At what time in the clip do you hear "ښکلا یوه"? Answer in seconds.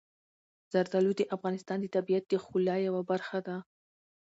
2.43-3.01